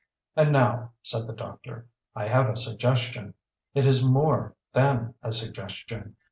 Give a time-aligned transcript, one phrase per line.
[0.35, 3.35] "And now," said the doctor, "I have a suggestion.
[3.75, 6.15] It is more than a suggestion.